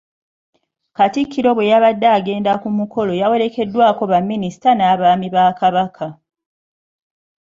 [0.97, 6.07] Katikkiro bwe yabadde agenda ku mukolo yawerekeddwako Baminisita n'Abaami ba Kabaka.